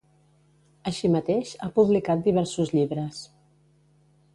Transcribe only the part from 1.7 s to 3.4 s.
publicat diversos llibres.